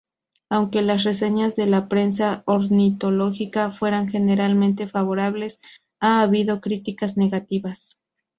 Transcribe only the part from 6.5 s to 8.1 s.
críticas negativas.